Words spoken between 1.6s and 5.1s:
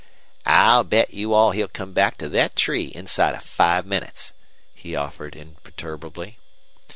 come back to thet tree inside of five minnits," he